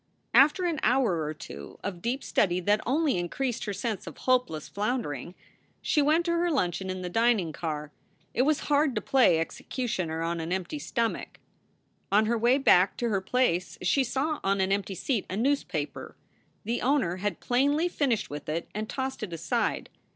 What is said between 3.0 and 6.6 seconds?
increased her sense of hopeless floundering, she went to her